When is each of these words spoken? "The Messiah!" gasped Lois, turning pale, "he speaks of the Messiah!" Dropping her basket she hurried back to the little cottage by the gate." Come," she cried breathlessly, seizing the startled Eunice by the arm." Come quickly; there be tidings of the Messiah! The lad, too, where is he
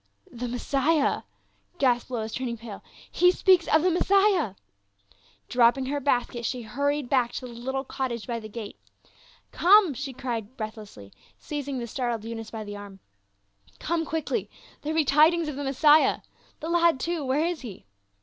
"The 0.31 0.47
Messiah!" 0.47 1.21
gasped 1.77 2.09
Lois, 2.09 2.33
turning 2.33 2.57
pale, 2.57 2.83
"he 3.11 3.29
speaks 3.29 3.67
of 3.67 3.83
the 3.83 3.91
Messiah!" 3.91 4.55
Dropping 5.47 5.85
her 5.85 5.99
basket 5.99 6.43
she 6.43 6.63
hurried 6.63 7.07
back 7.07 7.33
to 7.33 7.41
the 7.45 7.53
little 7.53 7.83
cottage 7.83 8.25
by 8.25 8.39
the 8.39 8.49
gate." 8.49 8.79
Come," 9.51 9.93
she 9.93 10.11
cried 10.11 10.57
breathlessly, 10.57 11.13
seizing 11.37 11.77
the 11.77 11.85
startled 11.85 12.25
Eunice 12.25 12.49
by 12.49 12.63
the 12.63 12.75
arm." 12.77 12.99
Come 13.79 14.03
quickly; 14.03 14.49
there 14.81 14.95
be 14.95 15.05
tidings 15.05 15.47
of 15.47 15.55
the 15.55 15.63
Messiah! 15.63 16.21
The 16.61 16.69
lad, 16.69 16.99
too, 16.99 17.23
where 17.23 17.45
is 17.45 17.61
he 17.61 17.85